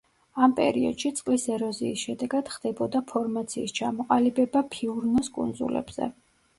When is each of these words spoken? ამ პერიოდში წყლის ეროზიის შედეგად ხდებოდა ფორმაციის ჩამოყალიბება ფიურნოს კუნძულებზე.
ამ 0.45 0.53
პერიოდში 0.59 1.11
წყლის 1.19 1.45
ეროზიის 1.57 2.07
შედეგად 2.09 2.51
ხდებოდა 2.55 3.03
ფორმაციის 3.13 3.79
ჩამოყალიბება 3.83 4.67
ფიურნოს 4.77 5.35
კუნძულებზე. 5.41 6.15